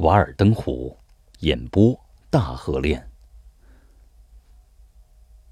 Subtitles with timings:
[0.00, 0.96] 瓦尔登湖，
[1.40, 1.94] 演播
[2.30, 3.06] 大河恋。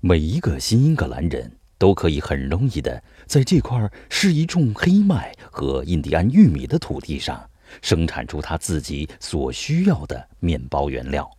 [0.00, 7.46] 每一个新英格兰人都可以很容易的在这块适宜种黑麦和印第安玉米的土地上
[7.82, 11.30] 生产出他自己所需要的面包原料，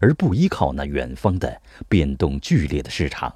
[0.00, 3.30] 而不依靠那远方的变动剧烈的市场。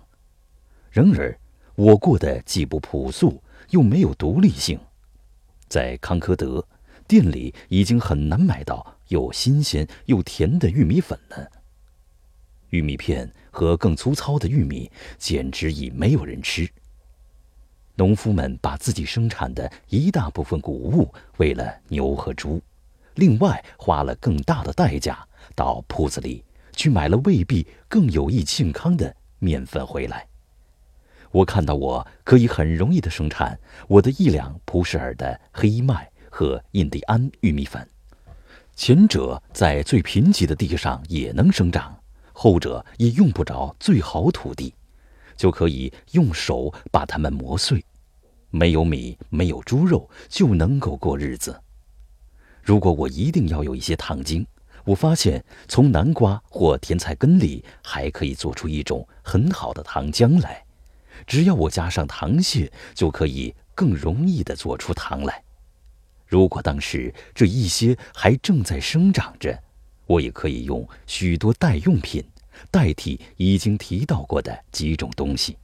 [0.90, 1.38] 然而，
[1.74, 4.80] 我过得既不朴素又没有独立性，
[5.68, 6.66] 在康科德。
[7.06, 11.50] 店里已经很难买到又新鲜又甜的玉米粉了。
[12.70, 16.68] 玉米片和更粗糙的玉米简直已没有人吃。
[17.96, 22.62] 农夫们把自己生产的一大部分谷物喂了牛和猪，
[23.14, 30.26] 另外花了更大的代价到铺子里去买了未必更有益健康的面粉回来。
[31.30, 36.10] 我看到我可以很容易的生产我的一两普什尔的黑麦。
[36.30, 37.88] 和印第安玉米粉，
[38.78, 41.98] 前者在最贫瘠的地上也能生长，
[42.32, 44.72] 后者也用不着最好土地，
[45.36, 47.84] 就可以用手把它们磨碎。
[48.50, 51.60] 没有米，没有猪肉，就能够过日子。
[52.62, 54.46] 如果我一定要有一些糖精，
[54.84, 60.64] 我发现从南瓜或甜菜根里还可以做出一种很好的糖浆来。
[61.26, 65.42] 只要我加上糖屑，就可以更容易地做出糖来。
[66.28, 69.58] 如果当时这一些还正在生长着，
[70.06, 72.22] 我也可以用许多代用品
[72.70, 75.56] 代替已经提到过的几种东西，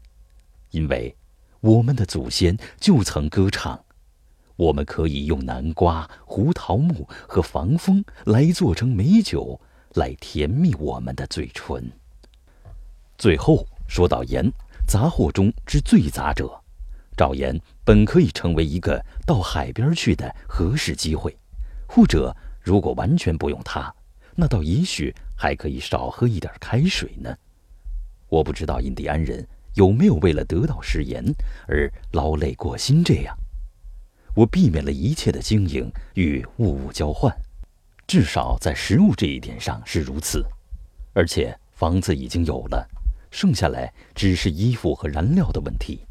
[0.71, 1.15] 因为
[1.61, 3.79] 我们的祖先就曾歌唱：
[4.57, 9.61] 我们可以用南瓜、胡桃木和防风来做成美酒，
[9.95, 11.93] 来甜蜜我们的嘴唇。
[13.19, 14.51] 最后说到盐，
[14.89, 16.64] 杂货中之最杂者。
[17.17, 21.37] 找盐本可以成为一个到海边去的合适机会，
[21.87, 23.95] 或者如果完全不用它，
[24.35, 27.37] 那倒也许还可以少喝一点开水呢。
[28.29, 31.25] 我不知道印第安人有没有为了得到食盐
[31.69, 33.37] 而劳累过心这样。
[34.35, 37.33] 我避免了一切的经营与物物交换，
[38.09, 40.45] 至少在食物这一点上是如此。
[41.13, 42.89] 而且房子已经有了，
[43.31, 46.04] 剩下来只是衣服和燃料的问题。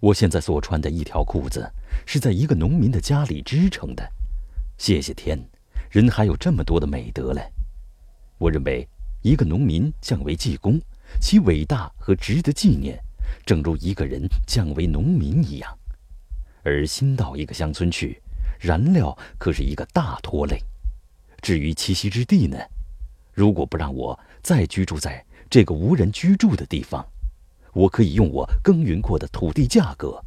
[0.00, 1.70] 我现在所穿的一条裤子，
[2.06, 4.10] 是在一个农民的家里织成的。
[4.78, 5.38] 谢谢天，
[5.90, 7.42] 人还有这么多的美德嘞！
[8.38, 8.88] 我认为，
[9.20, 10.80] 一个农民降为济公，
[11.20, 12.98] 其伟大和值得纪念，
[13.44, 15.78] 正如一个人降为农民一样。
[16.62, 18.22] 而新到一个乡村去，
[18.58, 20.58] 燃料可是一个大拖累。
[21.42, 22.56] 至于栖息之地呢？
[23.34, 27.06] 如果不让我再居住在这个无人居住的地方，
[27.72, 30.20] 我可以用我耕耘过的土地价格，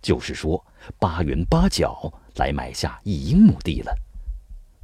[0.00, 0.64] 就是说
[0.98, 3.94] 八元八角来买下一英亩地了。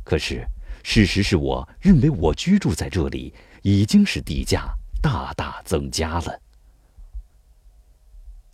[0.04, 0.46] 可是
[0.82, 4.68] 事实是我认为我居住在这里已经是地价
[5.00, 6.40] 大大增加了。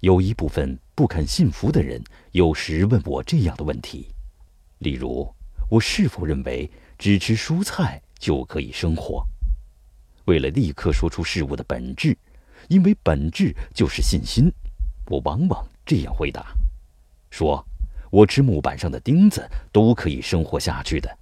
[0.01, 4.07] 有一部分不肯信服的人有时问我这样的问题，
[4.79, 5.29] 例如
[5.69, 9.27] 我是否认为只吃蔬菜就可以生活？
[10.27, 12.17] 为了立刻说出事物的本质。
[12.69, 14.53] 因为本质就是信心，
[15.07, 16.55] 我往往这样回答：
[17.31, 17.65] 说，
[18.11, 21.19] 我吃木板上的钉子都可以生活下去的。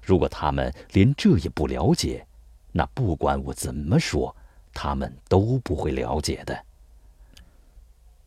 [0.00, 2.26] 如果他们连这也不了解，
[2.72, 4.34] 那不管我怎么说，
[4.72, 6.64] 他们都不会了解的。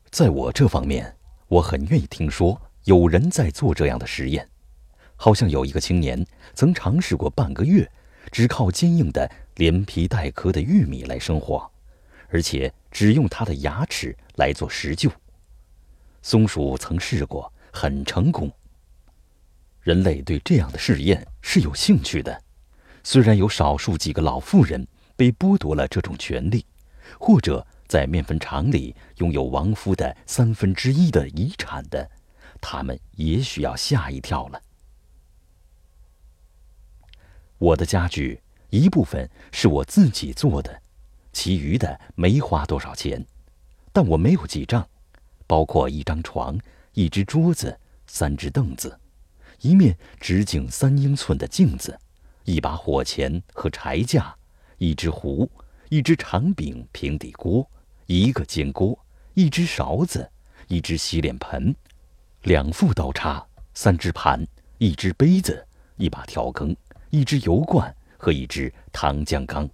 [0.10, 1.16] 在我这方面，
[1.48, 4.48] 我很愿意听说有人在做这样的实验，
[5.16, 7.90] 好像有一个青年曾尝试过半个月，
[8.32, 11.72] 只靠坚硬的连皮带壳的玉米来生活。
[12.30, 15.12] 而且只用它的牙齿来做石臼。
[16.22, 18.52] 松鼠曾试过，很成功。
[19.82, 22.42] 人类对这样的试验是有兴趣的，
[23.04, 26.66] 虽然有少数几个老妇人被剥夺了这种权利，
[27.20, 32.10] 或者在面粉厂里拥有亡夫的三分之一的遗产的，
[32.60, 34.60] 他们也许要吓一跳了。
[37.60, 38.42] 我的家具
[38.72, 40.82] 一部分是我自己做的。
[41.36, 43.24] 其余的没花多少钱，
[43.92, 44.88] 但我没有记账，
[45.46, 46.58] 包括一张床、
[46.94, 47.78] 一只桌子、
[48.08, 48.98] 三只凳子、
[49.60, 52.00] 一面直径三英寸的镜子、
[52.46, 54.34] 一把火钳和柴架、
[54.78, 55.52] 一只壶、
[55.90, 57.70] 一只长柄平底锅、
[58.06, 58.98] 一个煎锅、
[59.34, 60.32] 一只勺子、
[60.70, 61.76] 一只洗脸盆、
[62.44, 64.42] 两副刀叉、三只盘、
[64.78, 65.68] 一只杯子、
[65.98, 66.74] 一把调羹、
[67.10, 69.70] 一只油罐和一只糖浆缸。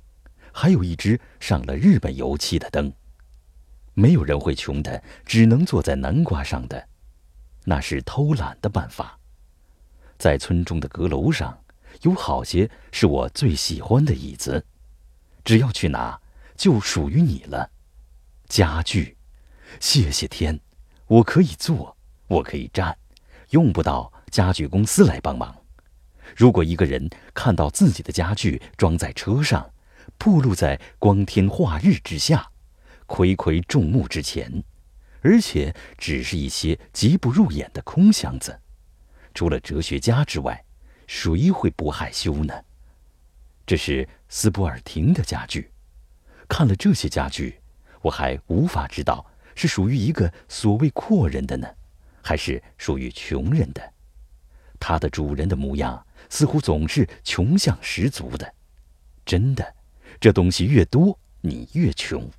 [0.52, 2.92] 还有一只上了日本油漆的灯。
[3.94, 6.88] 没有人会穷的，只能坐在南瓜上的，
[7.66, 9.20] 那是偷懒的办法。
[10.18, 11.58] 在村中的阁楼上，
[12.04, 14.66] 有好些是我最喜欢的椅子，
[15.44, 16.20] 只要去拿，
[16.56, 17.70] 就属于你了。
[18.48, 19.18] 家具，
[19.80, 20.60] 谢谢天，
[21.08, 22.98] 我可以坐，我可以站，
[23.50, 25.56] 用不到家具公司来帮忙。
[26.36, 29.70] 如果一个人看到自己的家具装在车上，
[30.24, 32.52] 暴露在光天化日之下，
[33.08, 34.64] 睽睽众目之前，
[35.22, 38.60] 而且只是一些极不入眼的空箱子，
[39.34, 40.64] 除了哲学家之外，
[41.08, 42.54] 谁会不害羞呢？
[43.66, 45.72] 这是斯波尔廷的家具。
[46.48, 47.60] 看了这些家具，
[48.04, 49.26] 我还无法知道
[49.56, 51.68] 是属于一个所谓阔人的呢，
[52.22, 53.94] 还是属于穷人的。
[54.80, 58.54] 它的主人的模样似乎总是穷相十足的。
[59.26, 59.76] 真的，
[60.22, 62.30] 这东西越多，你越穷。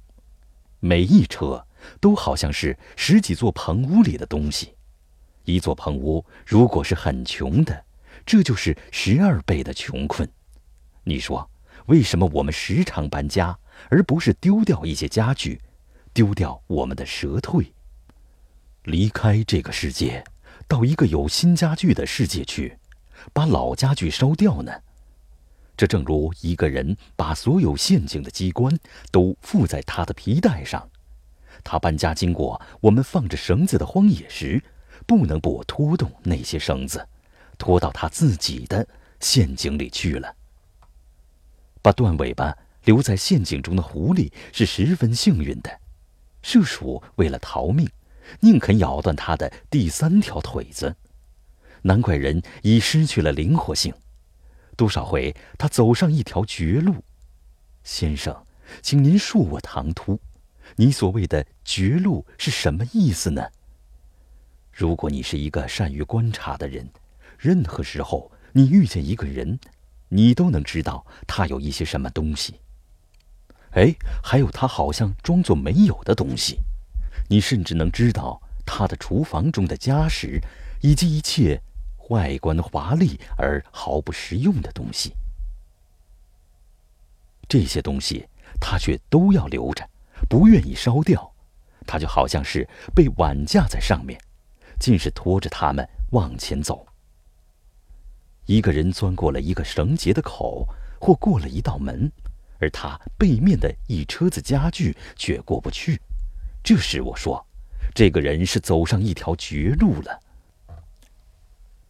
[0.78, 1.66] 每一车
[2.00, 4.72] 都好像是十几座棚屋里的东西。
[5.44, 7.84] 一座棚屋如果是很穷的，
[8.24, 10.28] 这就是十二倍的穷困。
[11.02, 11.50] 你说，
[11.86, 13.58] 为什么我们时常搬家，
[13.90, 15.60] 而不是丢掉一些家具，
[16.14, 17.66] 丢掉我们的蛇蜕，
[18.84, 20.22] 离开这个世界？
[20.68, 22.78] 到一个有新家具的世界去，
[23.32, 24.72] 把老家具烧掉呢？
[25.76, 28.78] 这正如一个人把所有陷阱的机关
[29.10, 30.88] 都附在他的皮带上。
[31.64, 34.62] 他搬家经过我们放着绳子的荒野时，
[35.06, 37.08] 不能不拖动那些绳子，
[37.58, 38.86] 拖到他自己的
[39.20, 40.34] 陷阱里去了。
[41.80, 45.80] 把断尾巴留在陷阱中的狐狸是十分幸运的。
[46.42, 47.88] 麝鼠为了逃命。
[48.40, 50.94] 宁肯咬断他的第三条腿子，
[51.82, 53.92] 难怪人已失去了灵活性。
[54.82, 57.04] 多少回他走上一条绝路，
[57.84, 58.44] 先生，
[58.82, 60.18] 请您恕我唐突。
[60.74, 63.48] 你所谓的绝路是什么意思呢？
[64.72, 66.90] 如果你是一个善于观察的人，
[67.38, 69.60] 任何时候你遇见一个人，
[70.08, 72.56] 你都能知道他有一些什么东西。
[73.74, 76.58] 哎，还有他好像装作没有的东西。
[77.28, 80.40] 你甚至能知道他的厨房中的家什，
[80.80, 81.62] 以及一切
[82.12, 85.14] 外观华丽而毫不实用的东西。
[87.48, 88.28] 这些东西
[88.60, 89.88] 他却都要留着，
[90.28, 91.32] 不愿意烧掉。
[91.86, 94.20] 他就好像是被碗架在上面，
[94.78, 96.86] 尽是拖着他们往前走。
[98.46, 100.66] 一个人钻过了一个绳结的口，
[101.00, 102.10] 或过了一道门，
[102.60, 106.00] 而他背面的一车子家具却过不去。
[106.62, 107.44] 这时我说
[107.94, 110.20] ：“这个人是走上一条绝路了。”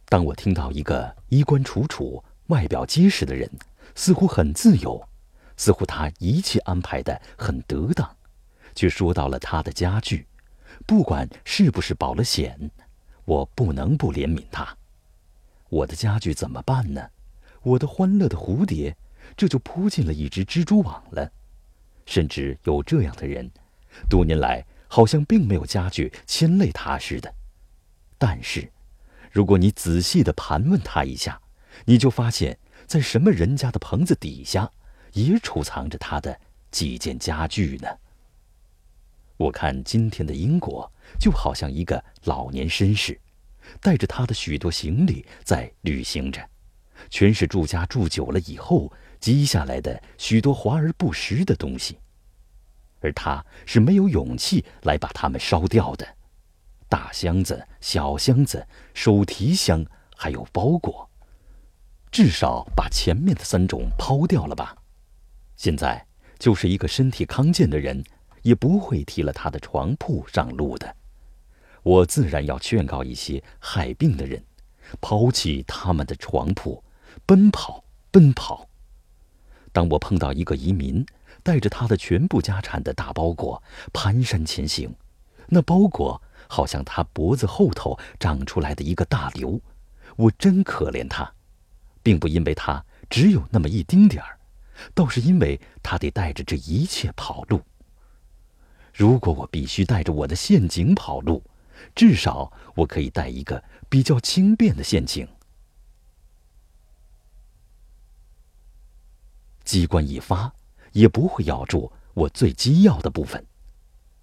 [0.09, 3.49] 当我听到一个衣冠楚楚、外表结实的人，
[3.95, 5.07] 似乎很自由，
[5.57, 8.15] 似乎他一切安排的很得当，
[8.75, 10.27] 却说到了他的家具，
[10.85, 12.71] 不管是不是保了险，
[13.25, 14.77] 我不能不怜悯他。
[15.69, 17.09] 我的家具怎么办呢？
[17.63, 18.95] 我的欢乐的蝴蝶，
[19.37, 21.31] 这就扑进了一只蜘蛛网了。
[22.05, 23.49] 甚至有这样的人。
[24.09, 27.33] 多年来，好像并没有家具牵累他似的。
[28.17, 28.69] 但是，
[29.33, 31.41] 如果你仔细的盘问他一下，
[31.85, 34.69] 你就发现，在什么人家的棚子底下，
[35.13, 36.39] 也储藏着他的
[36.69, 37.89] 几件家具呢？
[39.37, 40.89] 我看今天的英国，
[41.19, 43.19] 就好像一个老年绅士，
[43.81, 46.47] 带着他的许多行李在旅行着，
[47.09, 51.97] 全是住家住久了以后积下来的许多华而不实的东西。
[53.01, 56.07] 而他是没有勇气来把它们烧掉的，
[56.93, 59.83] 大箱子、小箱子、手提箱，
[60.15, 61.09] 还有包裹，
[62.11, 64.77] 至少把前面的三种抛掉了吧。
[65.55, 66.05] 现在
[66.37, 68.03] 就是一个身体康健的人，
[68.43, 70.95] 也不会提了他的床铺上路的。
[71.81, 74.43] 我自然要劝告一些害病的人，
[75.01, 76.83] 抛弃他们的床铺，
[77.25, 78.69] 奔跑，奔跑。
[79.71, 81.03] 当我碰到一个移民。
[81.41, 84.95] 带着他的全部家产的大包裹蹒跚前行，
[85.47, 89.59] 那包裹好像他脖子后头长出来的一个大瘤。
[90.15, 91.33] 我真可怜他，
[92.01, 94.39] 并不因为他只有那么一丁点儿，
[94.93, 97.61] 倒是因为他得带着这一切跑路。
[98.93, 101.43] 如果我必须带着我的陷阱跑路，
[101.95, 105.27] 至少我可以带一个比较轻便的陷阱。
[109.63, 110.53] 机关一发。
[110.93, 113.43] 也不会咬住我最机要的部分。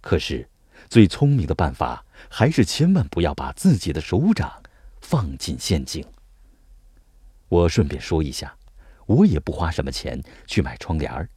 [0.00, 0.48] 可是，
[0.90, 4.60] 最聪明的办法还是千万不要把自己的手掌
[5.00, 6.04] 放进陷阱。
[7.48, 8.52] 我顺便说一下，
[9.06, 11.28] 我也不花什么钱去买窗帘儿，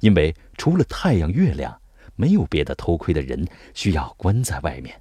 [0.00, 1.78] 因为除了太阳、月亮，
[2.16, 4.98] 没有别的偷窥的人需要关在外面。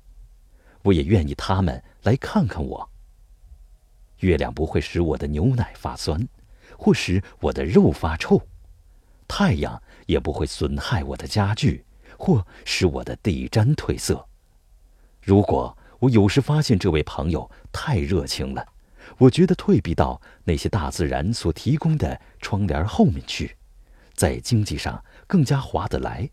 [0.84, 2.90] 我也愿意他们来看看我。
[4.20, 6.28] 月亮不会使我的牛奶发酸，
[6.78, 8.42] 或使我的肉发臭，
[9.26, 11.86] 太阳也不会损害我的家具，
[12.22, 14.28] 或使我的地毡褪色。
[15.24, 18.64] 如果我有时发现这位朋友太热情了，
[19.18, 23.58] 我觉得退避到那些大自然所提供的窗帘后面去，
[24.14, 26.30] 在经济上更加划得来，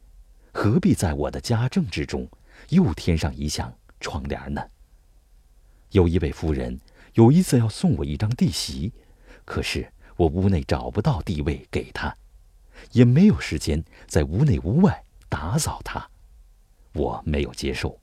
[0.52, 2.28] 何必在我的家政之中
[2.68, 4.62] 又添上一项窗帘呢？
[5.92, 6.78] 有一位夫人
[7.14, 8.92] 有一次要送我一张地席，
[9.46, 12.14] 可是我屋内找不到地位给她，
[12.92, 16.08] 也没有时间在屋内屋外打扫它，
[16.92, 17.98] 我没有接受。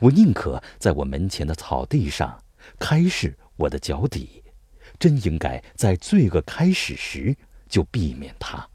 [0.00, 2.42] 我宁可在我门前的草地上
[2.78, 4.42] 开始我的脚底，
[4.98, 7.36] 真应该在罪恶开始时
[7.68, 8.68] 就避免它。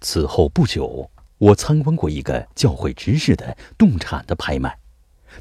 [0.00, 4.78] 此后不久，我参观过一个教会执事的动产的拍卖，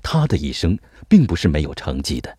[0.01, 0.77] 他的一生
[1.09, 2.37] 并不是没有成绩的，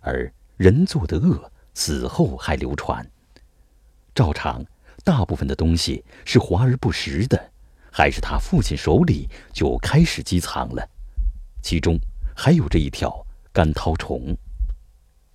[0.00, 3.04] 而人做的恶死后还流传。
[4.14, 4.64] 照常，
[5.04, 7.52] 大部分的东西是华而不实的，
[7.96, 10.86] 还是他父亲手里就开始积藏了。
[11.62, 11.98] 其中
[12.36, 14.36] 还有这一条干绦虫。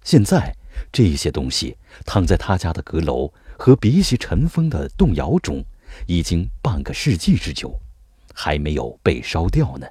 [0.04, 0.56] 现在
[0.92, 1.76] 这些东西
[2.06, 5.66] 躺在他家的阁楼和别些尘封的洞窑中，
[6.06, 7.80] 已经半个世纪之久，
[8.32, 9.88] 还没有被烧掉呢。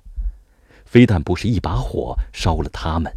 [0.85, 3.13] 非但不是一把火烧了它们，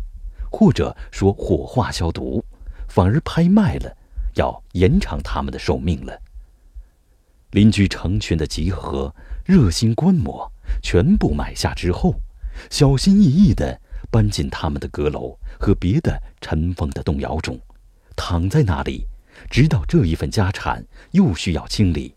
[0.52, 2.44] 或者说火化消毒，
[2.88, 3.96] 反而拍卖了，
[4.34, 6.20] 要延长他们的寿命了。
[7.52, 9.14] 邻居成群的集合，
[9.46, 12.16] 热心观摩，全部买下之后。
[12.70, 13.82] 小心翼翼地
[14.12, 17.60] 搬进他们的阁楼和别的尘封的洞窑中，
[18.16, 19.08] 躺在那里，
[19.50, 22.16] 直到这一份家产又需要清理。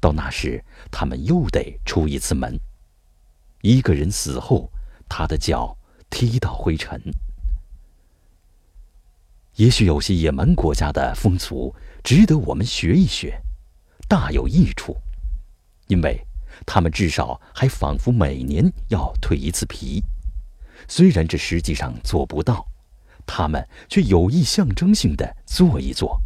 [0.00, 2.60] 到那时，他们又得出一次门。
[3.62, 4.70] 一个人死后，
[5.08, 5.76] 他的脚
[6.10, 7.00] 踢到灰尘。
[9.56, 11.74] 也许有些野蛮国家的风俗
[12.04, 13.40] 值得我们学一学，
[14.06, 14.96] 大有益处，
[15.88, 16.24] 因为。
[16.66, 20.02] 他们至少还仿佛每年要蜕一次皮，
[20.88, 22.66] 虽然这实际上做不到，
[23.26, 26.20] 他们却有意象征性的做一做。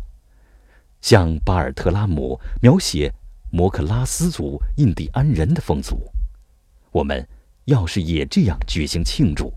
[1.00, 3.12] 像巴尔特拉姆描写
[3.50, 6.10] 摩克拉斯族印第安人的风俗，
[6.90, 7.26] 我们
[7.66, 9.52] 要是也这样举行庆祝，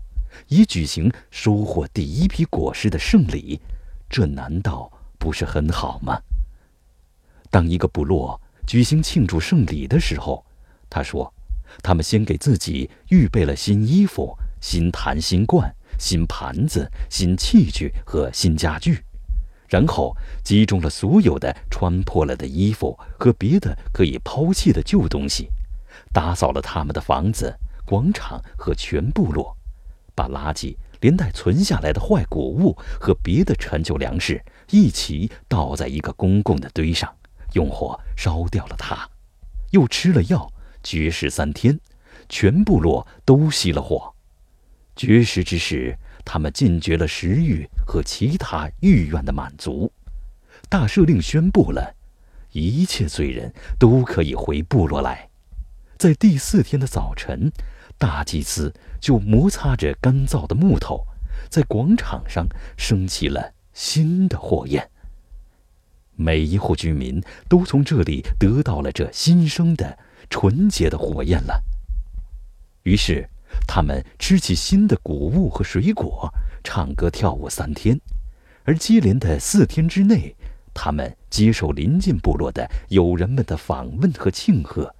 [0.48, 3.60] 以举行收获第一批果实的胜利，
[4.08, 6.20] 这难道不是很好吗？
[7.50, 10.44] 当一个部落举行庆祝胜利的时候，
[10.90, 11.32] 他说
[11.82, 19.04] ：“他们先给自己预备了新衣服、新坛、新罐、新盘子、新器具和新家具，
[19.68, 25.50] 然后集中了所有的穿破了的衣服和别的可以抛弃的旧东西，
[26.12, 27.54] 打扫了他们的房子、
[27.84, 29.54] 广场和全部落，
[30.14, 37.14] 把垃圾连带存下来的坏谷物和别的陈旧粮食一起倒在一个公共的堆上，
[37.52, 39.08] 用火烧掉了它，
[39.70, 40.50] 又吃了药。”
[40.88, 41.78] 绝食三天，
[42.30, 44.14] 全部落都熄了火。
[44.96, 49.92] 绝食之时，他们禁绝了食欲和其他欲愿的满足。
[50.70, 51.94] 大赦令宣布了，
[52.52, 55.28] 一切罪人都可以回部落来。
[55.98, 57.52] 在第四天的早晨，
[57.98, 61.04] 大祭司就摩擦着干燥的木头，
[61.50, 62.46] 在广场上
[62.78, 64.88] 升起了新的火焰。
[66.16, 69.98] 每一户居民都从这里得到了这新生的。
[70.30, 71.62] 纯洁的火焰了。
[72.84, 73.28] 于是，
[73.66, 76.32] 他们吃起新的谷物和水果，
[76.62, 78.00] 唱歌跳舞三天，
[78.64, 80.34] 而接连的四天之内，
[80.72, 84.94] 他们接受邻近部落的友人们的访问和庆贺。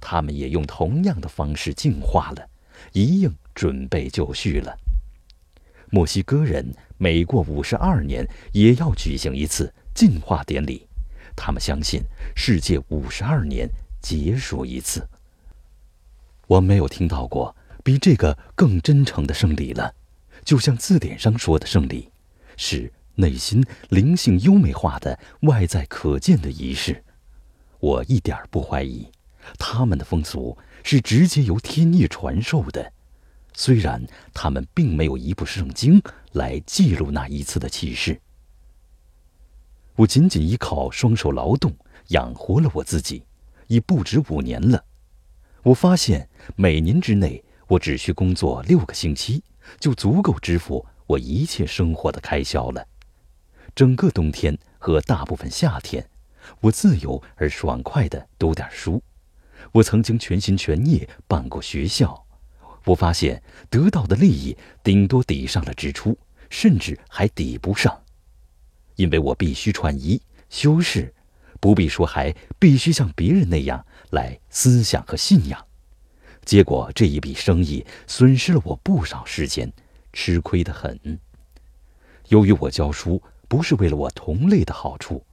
[0.00, 2.48] 他们也用同样的方式进化了，
[2.92, 4.76] 一应准备就绪了。
[5.90, 10.88] 墨西哥人每过五十二年也要举行一次进化典礼，
[11.36, 12.02] 他们相信
[12.34, 13.68] 世界五十二年。
[14.02, 15.08] 结束一次。
[16.48, 19.94] 我没有听到过比这个更真诚的胜利了，
[20.44, 22.10] 就像字典上说的胜利，
[22.56, 27.02] 是内心灵性优美化的外在可见的仪式。
[27.80, 29.08] 我一点不怀疑，
[29.58, 32.92] 他们的风俗是直接由天意传授的，
[33.54, 34.04] 虽然
[34.34, 38.20] 他们并没有一部圣经来记录那一次的启示。
[39.96, 41.74] 我仅仅依靠双手劳动
[42.08, 43.24] 养活了我自己。
[43.72, 44.84] 已不止五年了，
[45.62, 49.42] 我发现每年之内，我只需工作六个星期，
[49.80, 52.86] 就足够支付我一切生活的开销了。
[53.74, 56.06] 整个冬天和大部分夏天，
[56.60, 59.02] 我自由而爽快地读点书。
[59.72, 62.26] 我曾经全心全意办过学校，
[62.84, 66.18] 我发现得到的利益顶多抵上了支出，
[66.50, 68.02] 甚至还抵不上，
[68.96, 71.14] 因为我必须穿衣、修饰，
[71.62, 75.64] 不必说，还必须像别人那样来思想和信仰。
[76.44, 79.72] 结果这一笔生意损失了我不少时间，
[80.12, 80.98] 吃亏的很。
[82.30, 85.24] 由于我教书不是为了我同类的好处，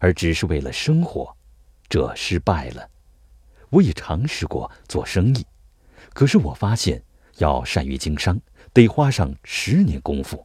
[0.00, 1.32] 而只是为了生活，
[1.88, 2.90] 这失败了。
[3.70, 5.46] 我也尝试过做生意，
[6.12, 7.00] 可是我发现
[7.36, 8.36] 要善于经商，
[8.72, 10.44] 得花上十年功夫。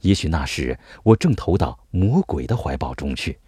[0.00, 3.38] 也许那时我正投到魔鬼的怀抱中去。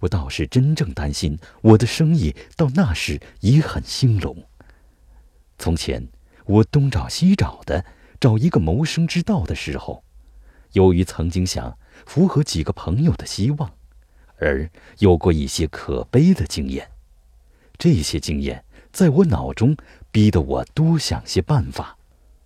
[0.00, 4.36] 我倒是真正担心我的生意到那时也很兴隆。
[5.58, 6.08] 从前，
[6.46, 7.84] 我东找西找的
[8.18, 10.02] 找一个谋生之道的时候，
[10.72, 11.76] 由于曾经想
[12.06, 13.70] 符合几个朋友的希望，
[14.38, 16.90] 而有过一些可悲的经验。
[17.78, 19.76] 这些经验在我脑中
[20.10, 21.96] 逼得我多想些办法，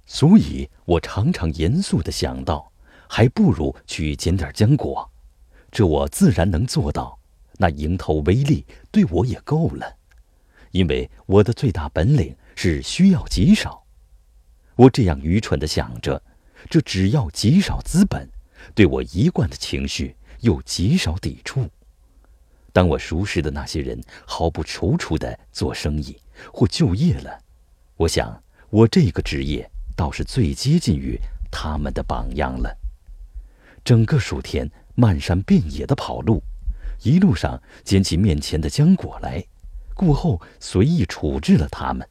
[0.06, 2.72] 所以我常常严肃地想到，
[3.08, 5.10] 还不如去捡点浆果，
[5.70, 7.18] 这我自然能做到。
[7.58, 9.96] 那蝇头微利对我也够了，
[10.72, 12.36] 因为我的最大本领。
[12.56, 13.84] 是需要极少，
[14.76, 16.22] 我这样愚蠢的想着，
[16.70, 18.30] 这只要极少资本，
[18.76, 21.68] 对我一贯的情绪又极少抵触。
[22.72, 26.16] 当我熟识的那些人毫不踌躇的做生意
[26.52, 27.40] 或就业了，
[27.96, 31.18] 我想我这个职业倒是最接近于
[31.50, 32.72] 他们的榜样了。
[33.84, 36.40] 整个暑天漫山遍野的跑路，
[37.04, 39.44] 一路上捡起面前的浆果来，
[39.94, 42.08] 过后随意处置了它们。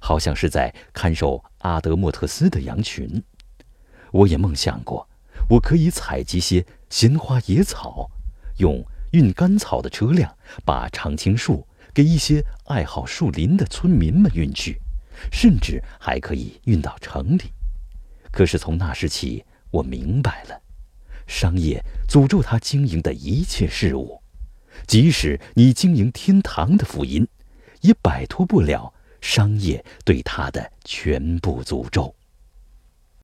[0.00, 3.24] 好像是在看守阿德莫特斯的羊群。
[4.12, 5.08] 我也梦想过，
[5.48, 8.08] 我可以采集些鲜花野草，
[8.58, 14.80] 用运干草的车辆把常青树给一些爱好树林的村民们运去，
[15.32, 17.52] 甚至还可以运到城里。
[18.30, 20.60] 可是从那时起，我明白了，
[21.28, 24.20] 商业诅咒他经营的一切事物，
[24.86, 27.28] 即使你经营天堂的福音，
[27.82, 28.92] 也摆脱不了。
[29.20, 32.14] 商业对他的全部诅咒。